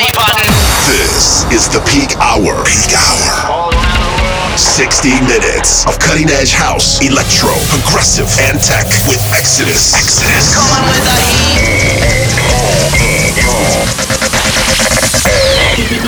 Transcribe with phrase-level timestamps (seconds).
[0.00, 0.48] Z button.
[0.88, 2.64] This is the peak hour.
[2.64, 3.68] Peak hour.
[4.56, 9.92] 60 minutes of cutting edge house, electro, progressive, and tech with Exodus.
[9.92, 10.56] Exodus.
[10.56, 11.60] Coming with the heat.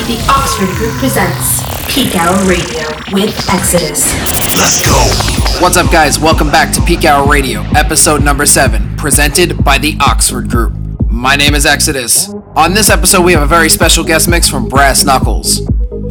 [0.08, 1.60] The Oxford Group presents
[1.92, 4.08] Peak Hour Radio with Exodus.
[4.58, 4.96] Let's go.
[5.62, 6.18] What's up, guys?
[6.18, 10.72] Welcome back to Peak Hour Radio, episode number 7, presented by the Oxford Group.
[11.22, 12.34] My name is Exodus.
[12.56, 15.60] On this episode, we have a very special guest mix from Brass Knuckles.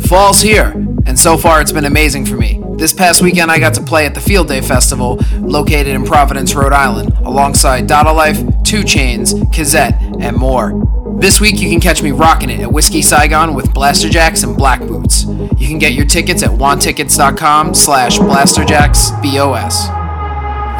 [0.07, 0.71] Fall's here,
[1.05, 2.63] and so far it's been amazing for me.
[2.77, 6.55] This past weekend, I got to play at the Field Day Festival, located in Providence,
[6.55, 10.81] Rhode Island, alongside Dada Life, 2 Chainz, Cazzette, and more.
[11.19, 14.79] This week, you can catch me rocking it at Whiskey Saigon with Blasterjaxx and Black
[14.79, 15.25] Boots.
[15.25, 19.89] You can get your tickets at wantickets.com slash blasterjaxxbos.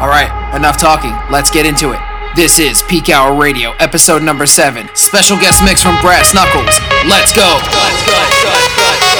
[0.00, 1.12] All right, enough talking.
[1.30, 2.11] Let's get into it.
[2.34, 4.88] This is Peak Hour Radio, episode number 7.
[4.94, 6.72] Special guest mix from Brass Knuckles.
[7.04, 7.60] Let's go.
[7.60, 8.16] Let's go.
[8.16, 9.11] Are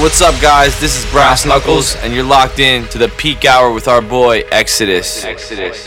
[0.00, 0.80] what's up, guys?
[0.80, 4.44] This is Brass Knuckles, and you're locked in to the peak hour with our boy
[4.50, 5.24] Exodus.
[5.24, 5.86] Exodus.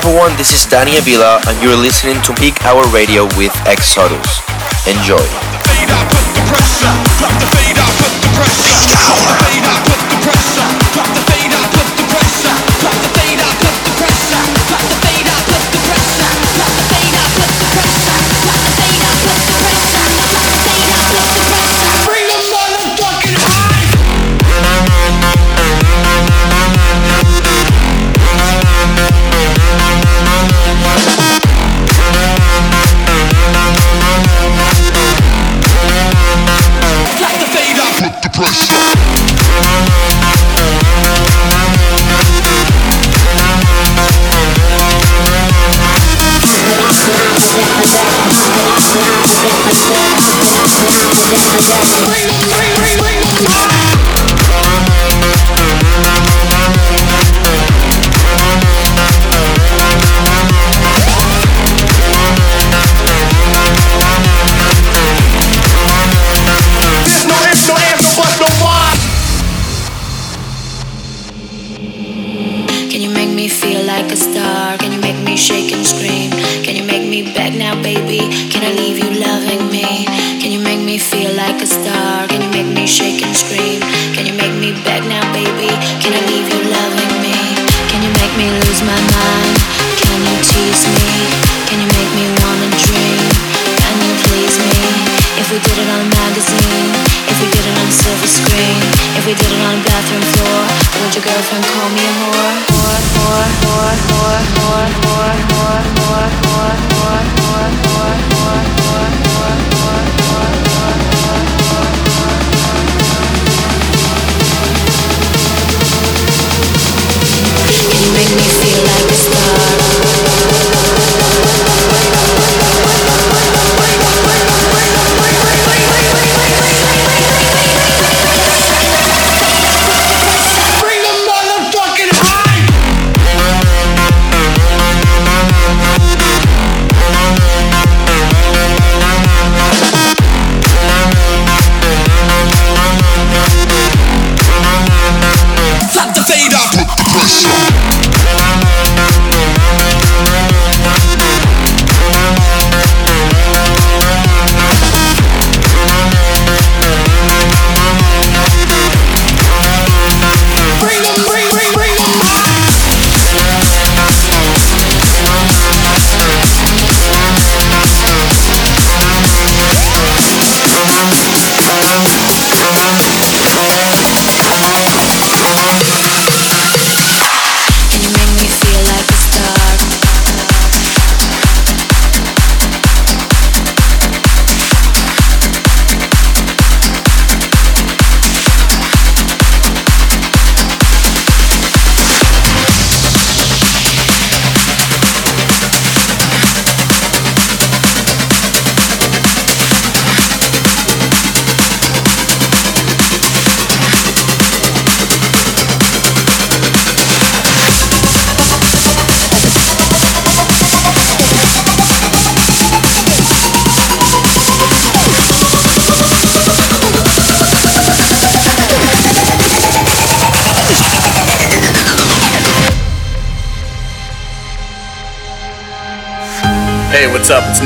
[0.00, 4.40] everyone, this is Danny Avila, and you're listening to Peak Hour Radio with Exodus.
[4.88, 5.20] Enjoy.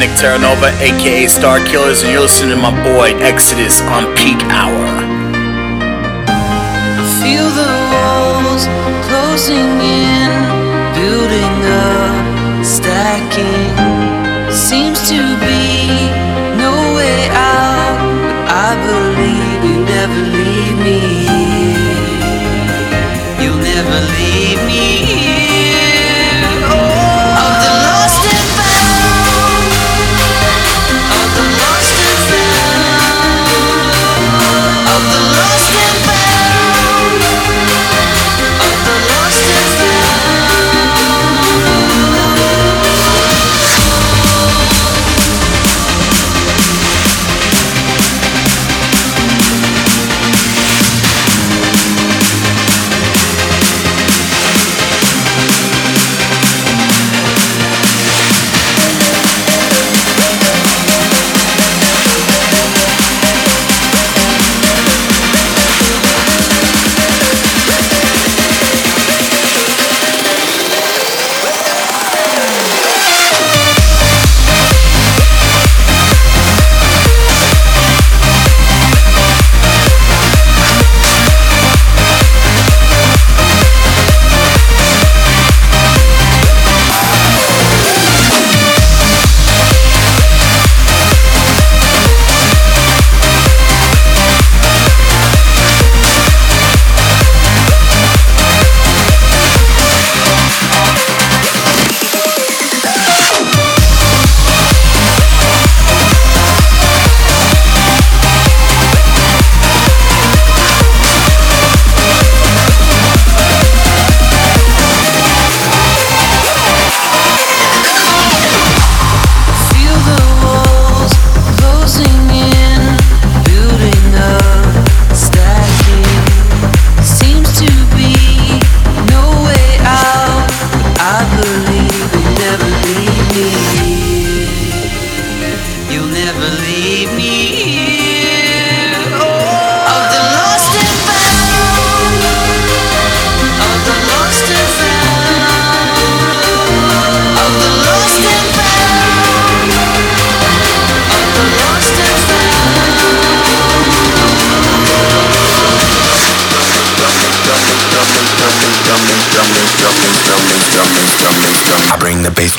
[0.05, 4.85] Nick Terranova, aka Starkillers, and you're listening to my boy Exodus on Peak Hour.
[7.25, 8.67] Feel the walls
[9.09, 10.34] closing in,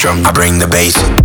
[0.06, 1.25] drum, I bring the bass.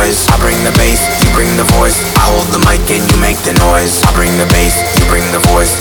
[0.00, 2.00] I bring the bass, you bring the voice.
[4.00, 5.76] I bring the bass, you bring the voice.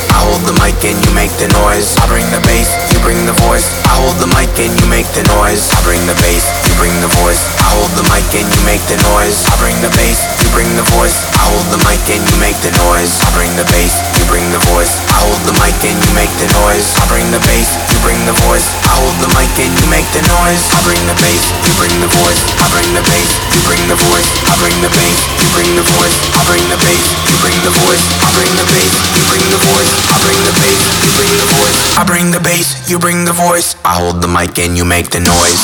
[1.96, 3.72] I bring the bass, you bring the voice.
[3.88, 6.92] I hold the mic and you make the noise I bring the bass, you bring
[7.00, 7.48] the voice.
[7.64, 9.32] I hold the mic and you make the noise.
[9.32, 11.16] I bring the bass, you bring the voice.
[11.16, 11.40] I hold the mic and you make the noise.
[11.40, 11.40] I bring the bass, you bring the voice.
[11.40, 13.24] I hold the mic and you make the noise.
[13.24, 15.00] I bring the bass, you bring the voice.
[15.16, 16.92] I hold the mic and you make the noise.
[17.00, 17.72] I bring the bass,
[18.04, 21.18] bring the voice I hold the mic and you make the noise I bring the
[21.20, 24.78] bass, you bring the voice I bring the bass, you bring the voice I bring
[24.84, 28.28] the bass, you bring the voice I bring the bass, you bring the voice I
[28.36, 31.80] bring the bass, you bring the voice I bring the bass, you bring the voice
[31.98, 35.10] I bring the bass, you bring the voice I hold the mic and you make
[35.10, 35.64] the noise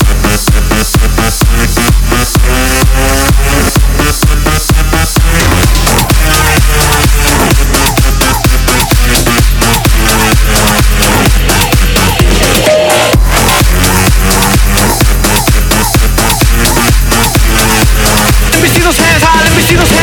[0.00, 0.19] We'll.
[18.52, 19.99] Let me see those hands high, let me see those hands.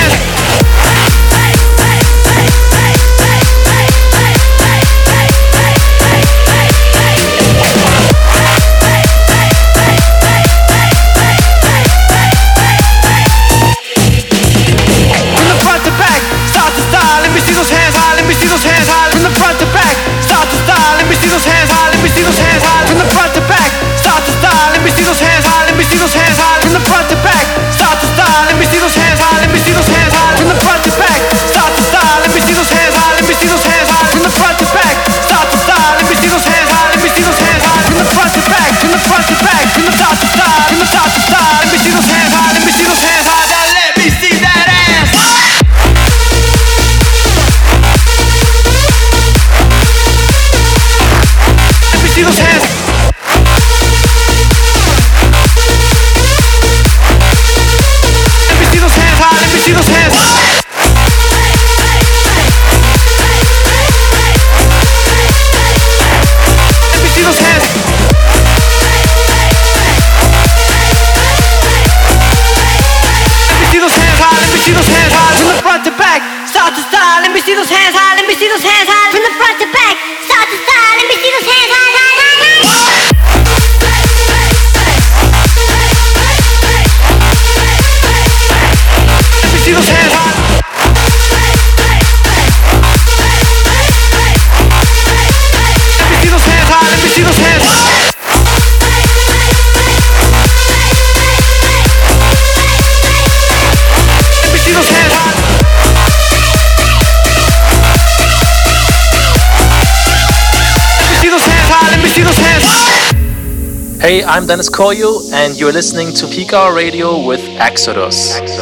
[114.07, 118.39] Hey, I'm Deniz Koyu, and you're listening to Peak Hour Radio with Exodus.
[118.39, 118.56] Exodus.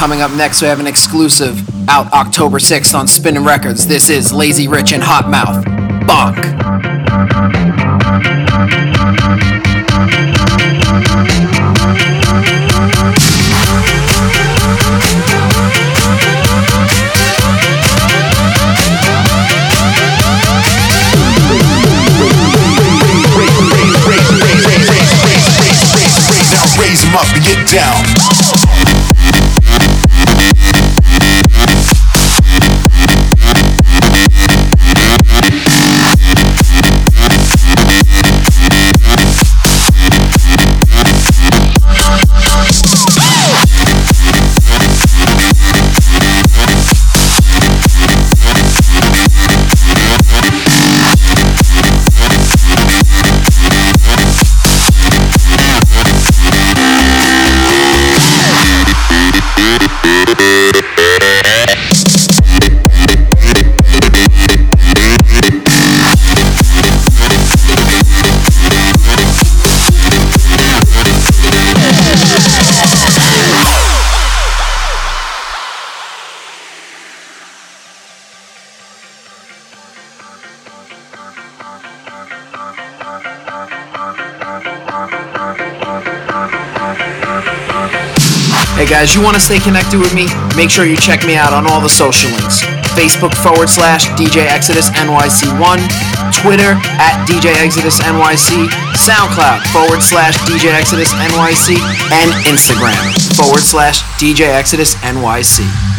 [0.00, 3.86] Coming up next, we have an exclusive out October 6th on Spinnin' Records.
[3.86, 5.62] This is Lazy Rich and Hot Mouth.
[6.06, 6.40] Bonk.
[26.80, 28.99] raise them up and get down.
[88.90, 90.26] Guys, you want to stay connected with me?
[90.56, 92.66] Make sure you check me out on all the social links.
[92.98, 95.78] Facebook forward slash DJ Exodus NYC1,
[96.42, 98.66] Twitter at DJ Exodus NYC,
[98.98, 101.78] SoundCloud forward slash DJ Exodus NYC,
[102.10, 102.98] and Instagram
[103.36, 105.89] forward slash DJ Exodus NYC.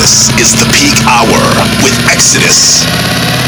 [0.00, 1.40] This is the peak hour
[1.84, 2.88] with Exodus.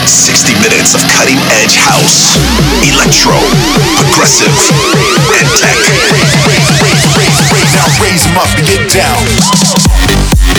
[0.05, 2.37] 60 minutes of cutting edge house,
[2.85, 3.41] electro,
[3.97, 4.53] progressive,
[5.33, 5.81] and tech.
[7.73, 10.52] Now raise 'em up and get down.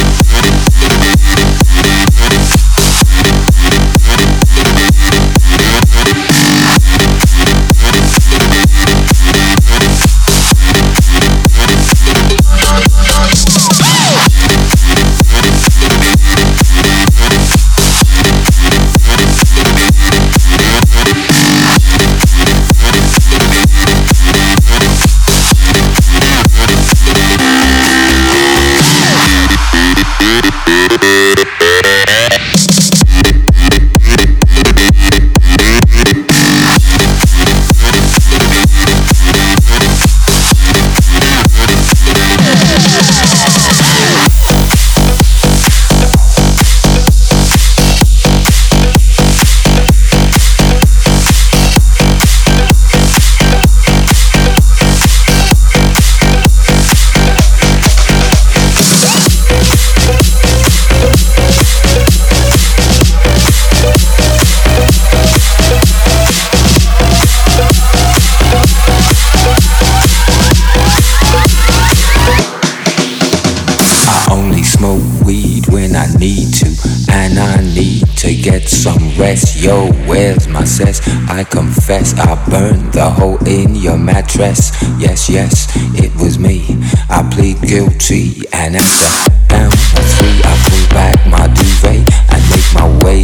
[80.83, 81.01] Where's?
[81.29, 84.71] I confess I burned the hole in your mattress.
[84.99, 86.63] Yes, yes, it was me.
[87.09, 92.87] I plead guilty, and after of three, I pull back my duvet and make my
[93.05, 93.23] way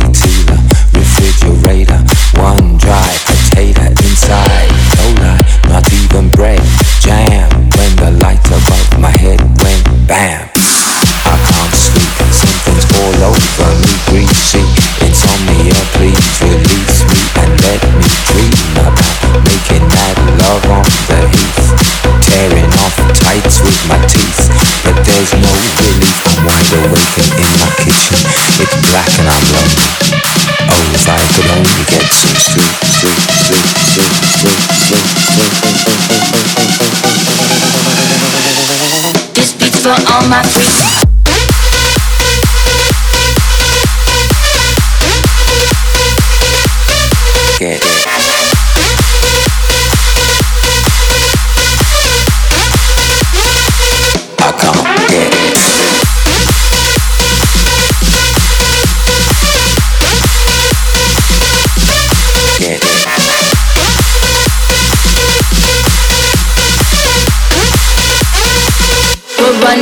[39.36, 41.09] This beat's for all my freaks.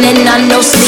[0.08, 0.88] and I no sleep.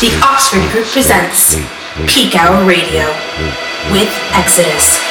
[0.00, 1.56] The Oxford Group presents
[2.06, 3.08] Peak Hour Radio
[3.92, 5.05] with Exodus.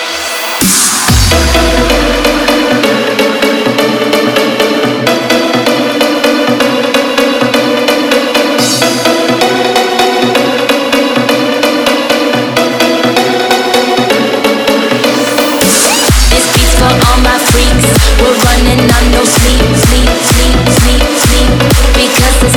[19.25, 21.49] Sleep, sleep, sleep, sleep, sleep.
[21.97, 22.55] Because this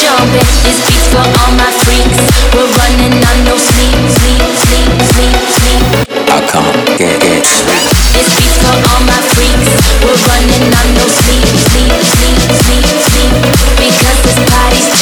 [0.00, 0.48] jumping.
[0.64, 2.18] This beat's for all my freaks.
[2.56, 5.82] We're running on no sleep, sleep, sleep, sleep, sleep.
[6.28, 7.88] I can't get sleep.
[8.16, 9.68] This beat's for all my freaks.
[10.00, 13.32] We're running on no sleep, sleep, sleep, sleep, sleep.
[13.76, 14.38] Because this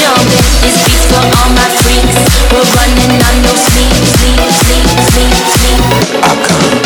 [0.02, 0.46] jumping.
[0.60, 2.16] This beat's for all my freaks.
[2.50, 5.80] We're running on no sleep, sleep, sleep, sleep, sleep.
[6.20, 6.32] I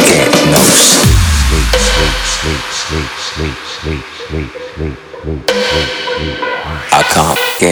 [0.05, 1.10] get no sleep.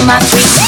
[0.07, 0.66] my freaks.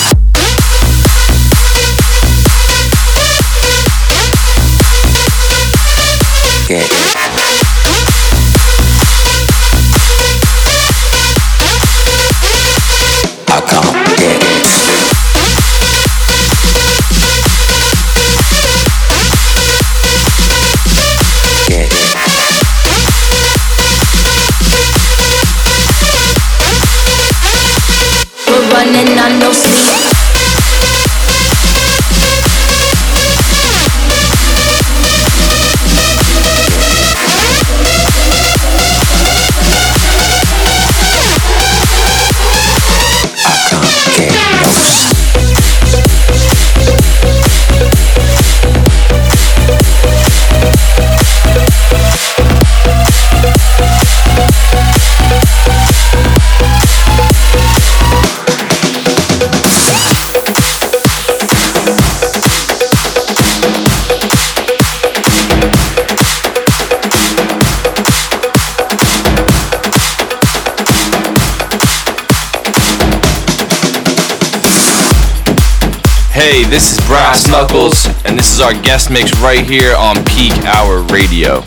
[76.48, 80.54] Hey, this is Brass Knuckles, and this is our guest mix right here on Peak
[80.64, 81.62] Hour Radio.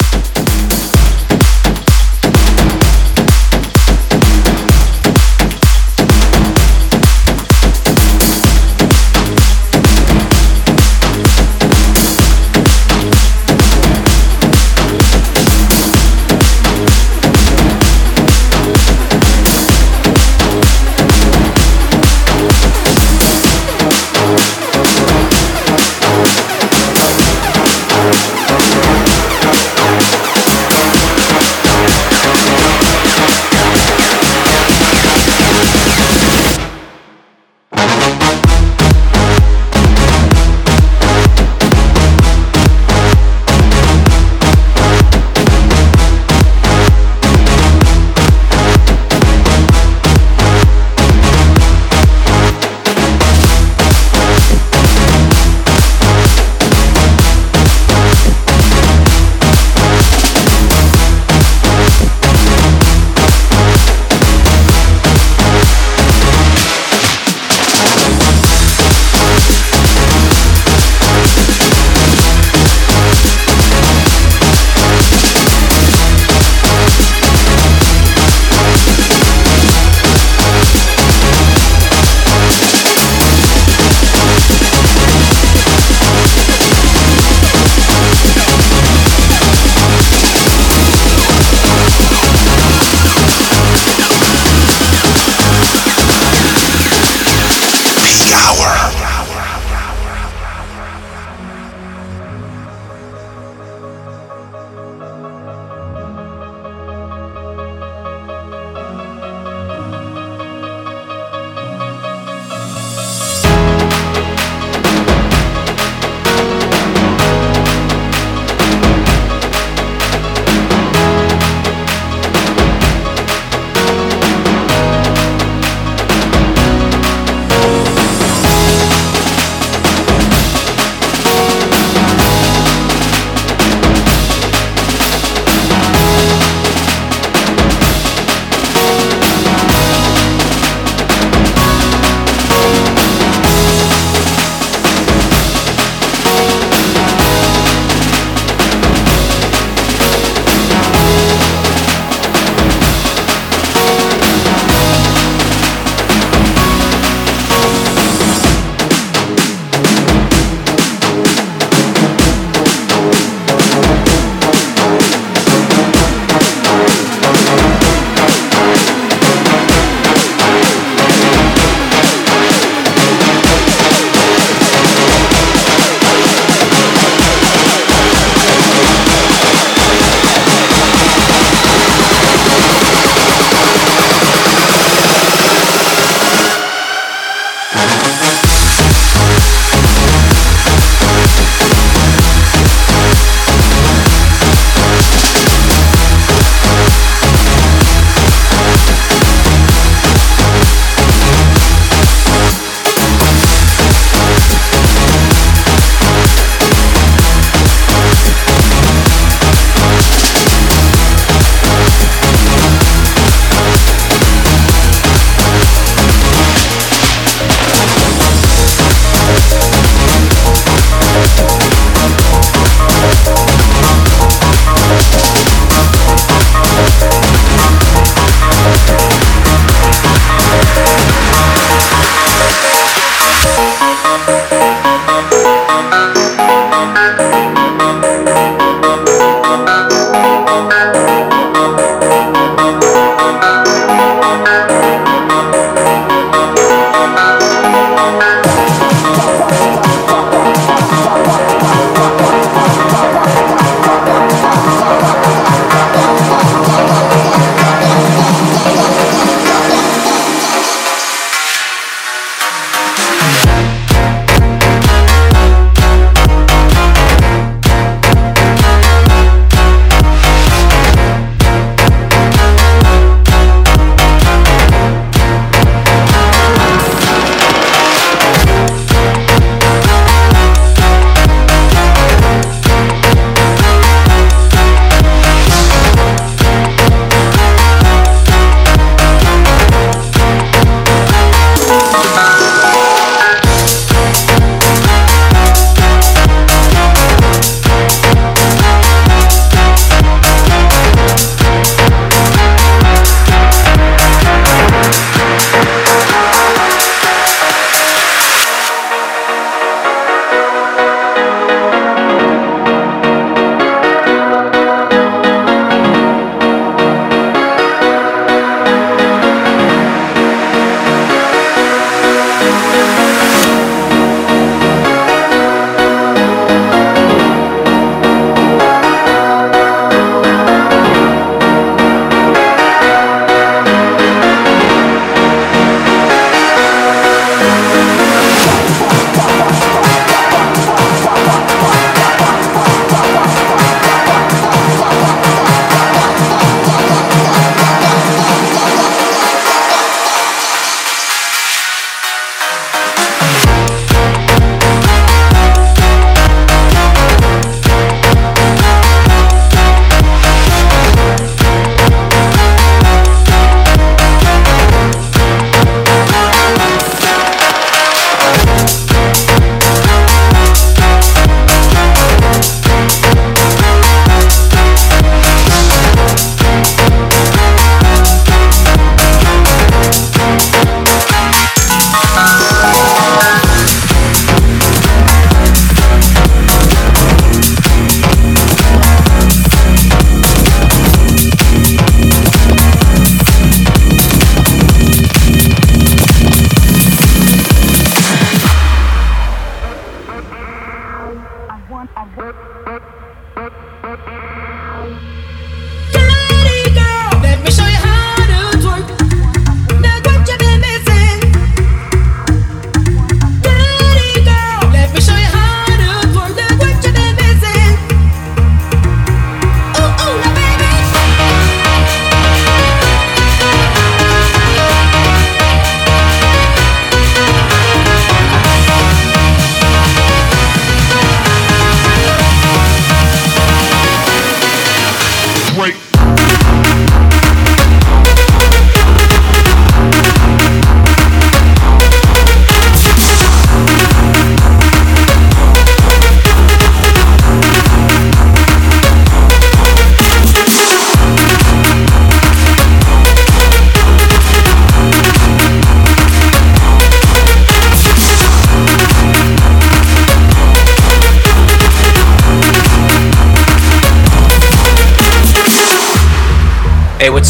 [237.80, 238.31] Thank you.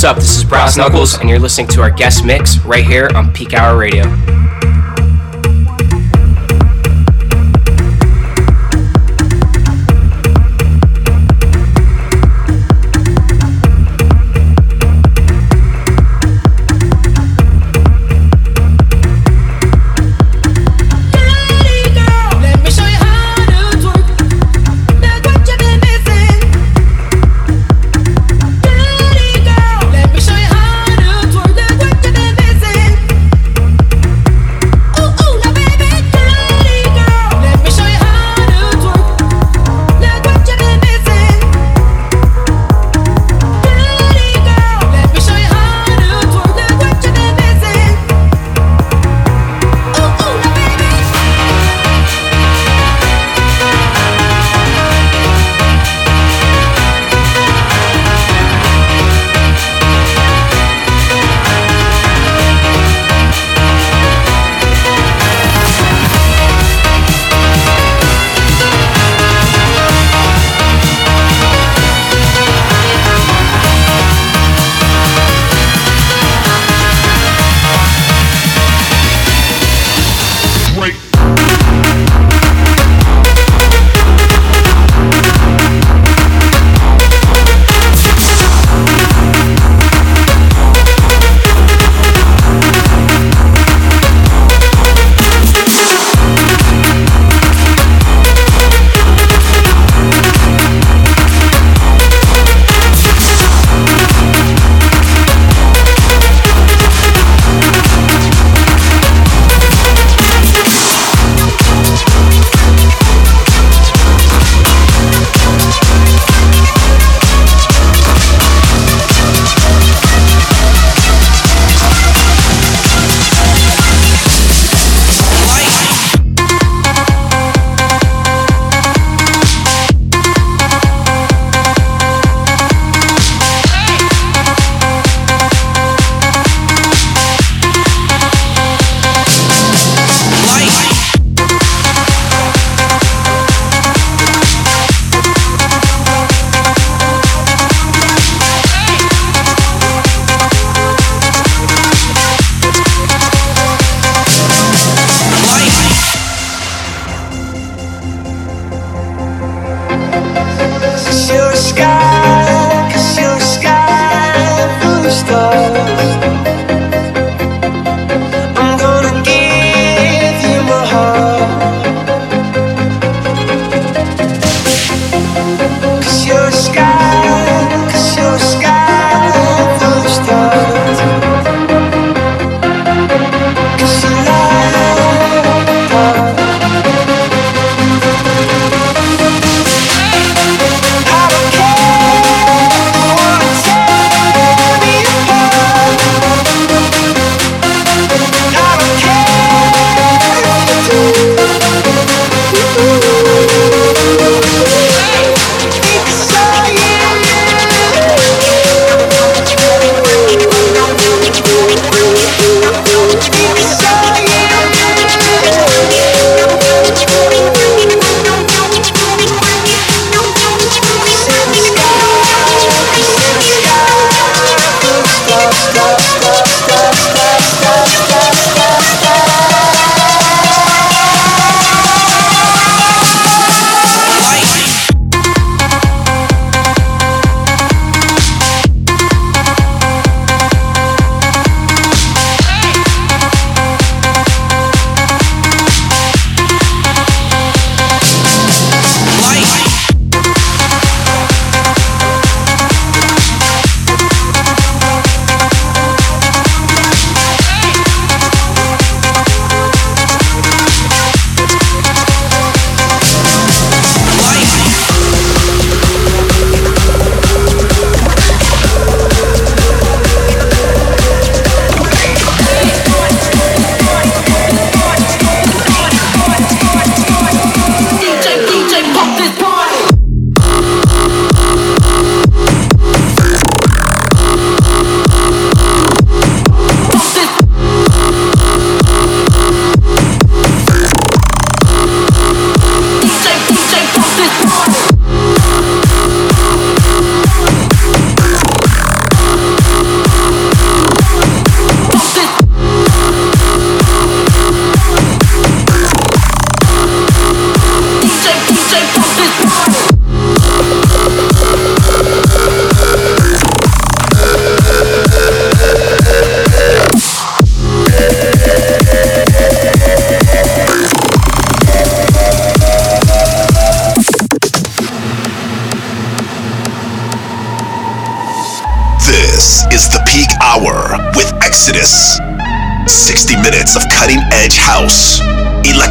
[0.01, 0.17] What's up?
[0.17, 3.53] This is Brass Knuckles, and you're listening to our guest mix right here on Peak
[3.53, 4.40] Hour Radio.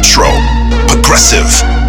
[0.01, 0.25] Electro,
[0.87, 1.80] progressive,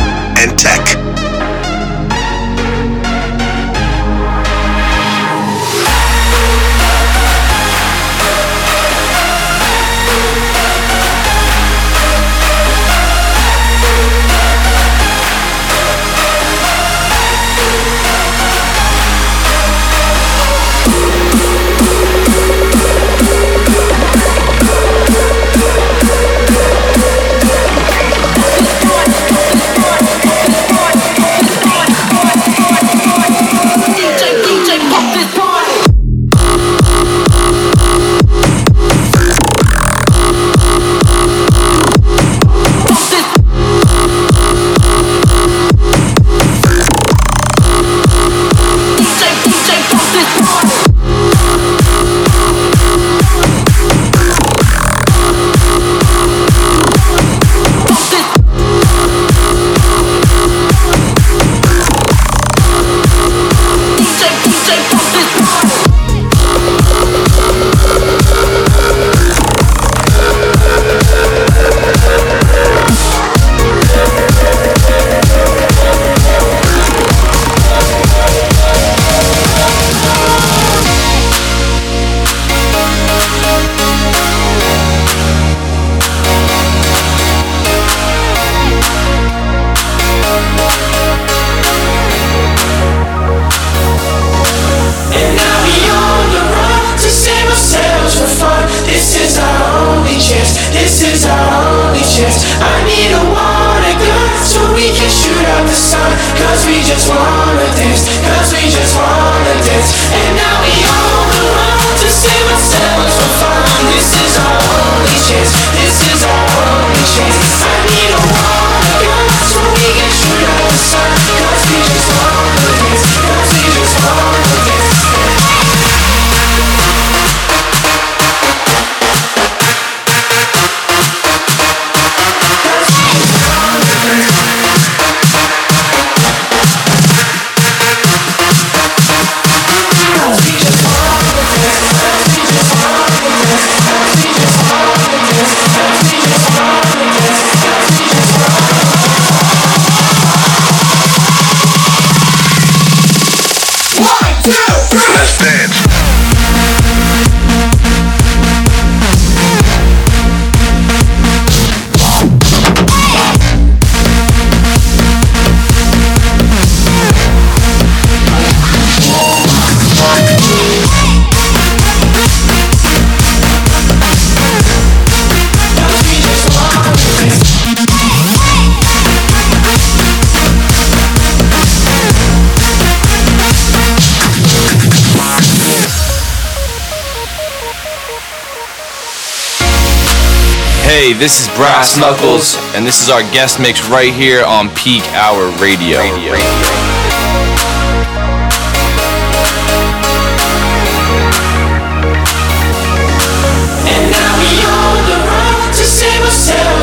[191.22, 195.54] this is Brass Knuckles, and this is our guest mix right here on Peak Hour
[195.62, 196.02] Radio.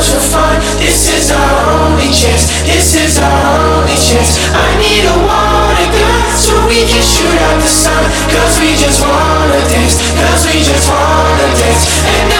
[0.00, 0.56] For fun.
[0.80, 2.48] This is our only chance.
[2.64, 4.40] This is our only chance.
[4.48, 8.02] I need a water gun so we can shoot out the sun.
[8.32, 10.00] Cause we just wanna dance.
[10.16, 11.84] Cause we just wanna dance.
[12.00, 12.39] And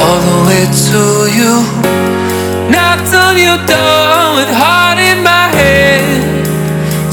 [0.00, 1.02] all the way to
[1.38, 1.52] you.
[2.70, 6.44] Knocked on your door with heart in my head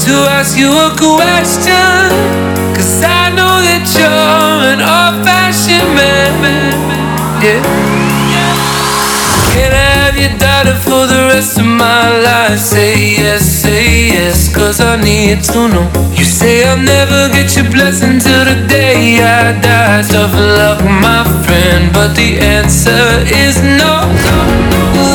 [0.04, 1.98] to ask you a question.
[2.76, 6.78] Cause I know that you're an old fashioned man.
[7.42, 7.88] Yeah.
[9.52, 12.58] Can I have your daughter for the rest of my life?
[12.58, 15.86] Say yes, say yes, cause I need to know.
[16.14, 20.02] You say I'll never get your blessing till the day I die.
[20.02, 23.94] Tough luck, my children, but the answer is no.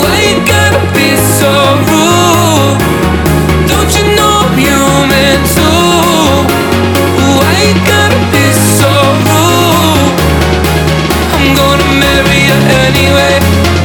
[0.01, 1.51] Why you gotta be so
[1.89, 2.79] rude?
[3.67, 6.43] Don't you know I'm human too?
[7.37, 8.45] Why you gotta be
[8.77, 8.91] so
[9.29, 10.13] rude?
[11.35, 13.35] I'm gonna marry you anyway.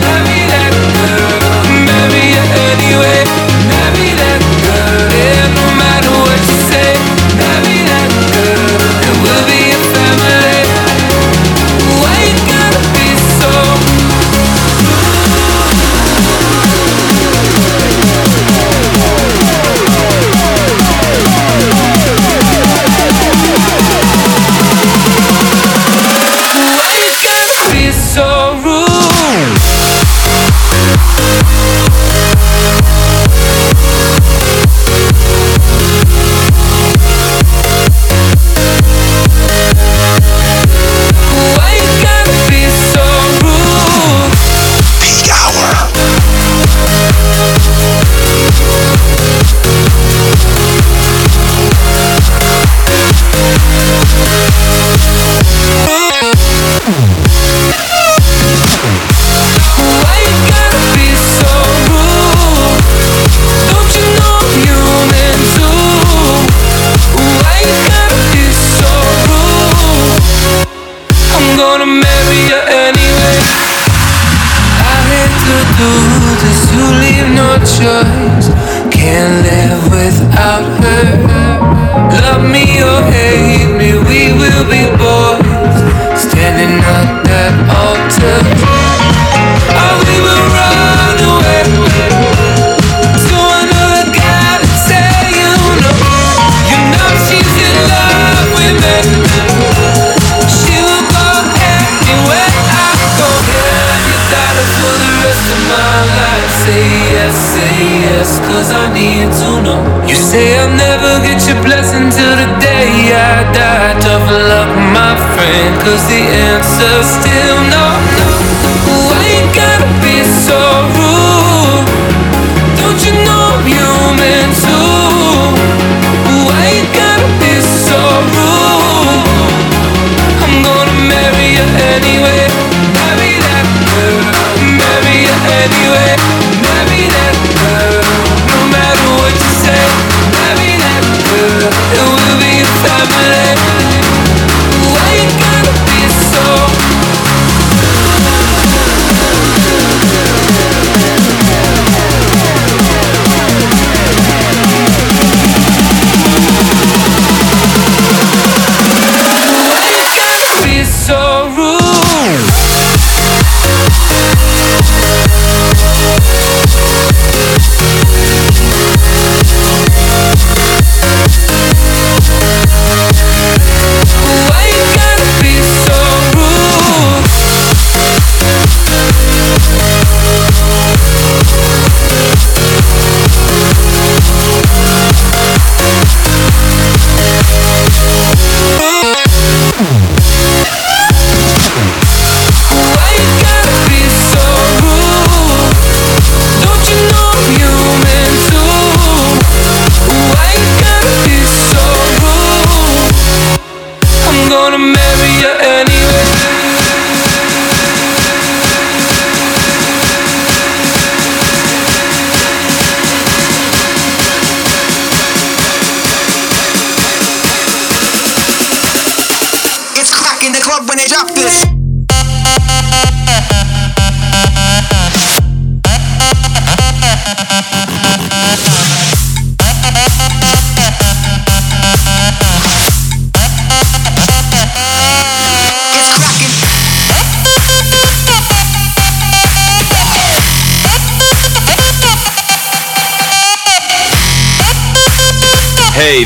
[0.04, 1.40] Marry that girl.
[1.88, 3.20] Marry you anyway.
[3.70, 4.57] Marry that.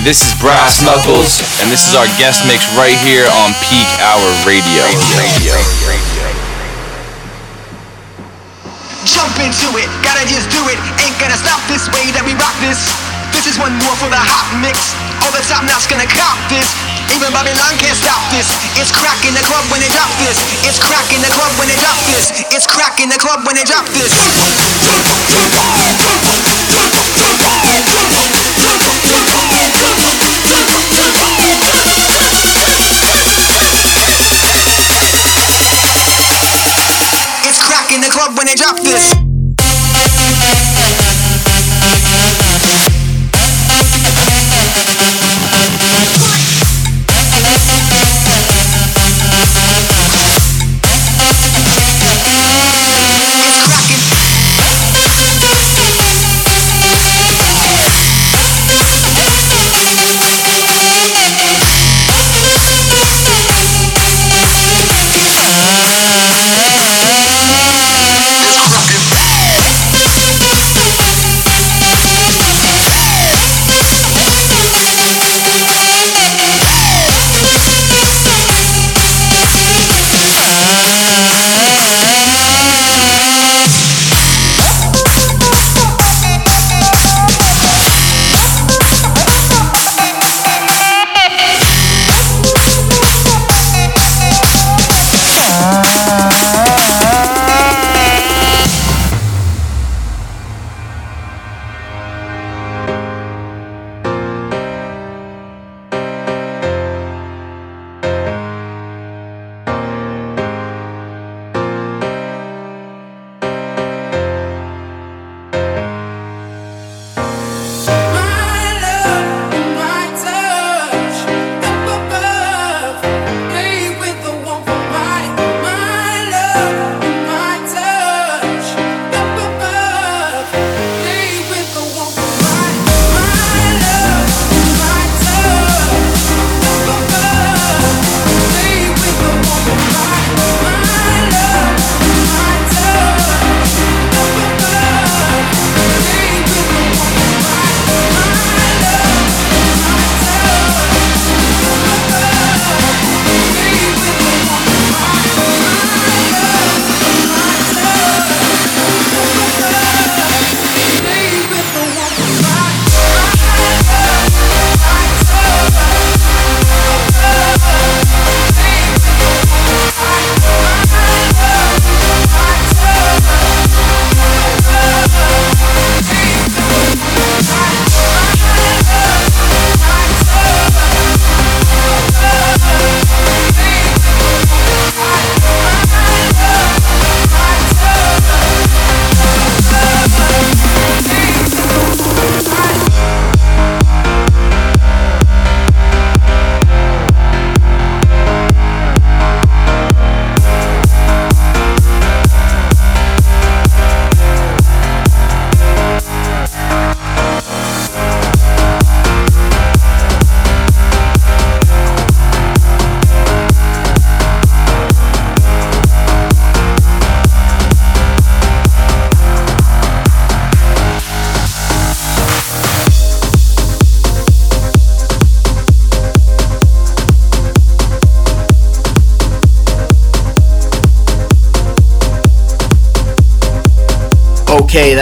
[0.03, 4.27] This is Brass Knuckles, and this is our guest mix right here on Peak Hour
[4.43, 4.83] Radio.
[5.15, 5.55] radio.
[9.07, 10.79] Jump into it, gotta just do it.
[11.07, 12.83] Ain't gonna stop this way that we rock this.
[13.31, 14.91] This is one more for the hot mix.
[15.23, 16.67] All the top knots gonna cop this.
[17.15, 18.51] Even Bobby Long can't stop this.
[18.75, 20.35] It's cracking the club when they drop this.
[20.67, 22.43] It's cracking the club when they drop this.
[22.51, 24.11] It's cracking the club when they drop this.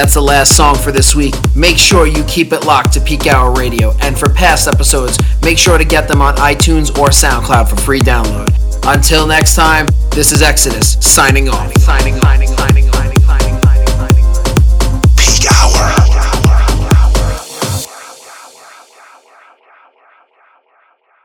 [0.01, 1.35] That's the last song for this week.
[1.55, 3.93] Make sure you keep it locked to Peakhour Radio.
[4.01, 8.01] And for past episodes, make sure to get them on iTunes or SoundCloud for free
[8.01, 8.49] download.
[8.87, 11.71] Until next time, this is Exodus signing off.
[11.81, 12.20] Signing, signing.